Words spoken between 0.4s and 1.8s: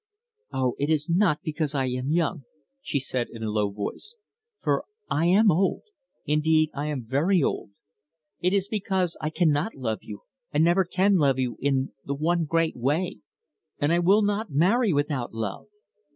"Oh, it is not because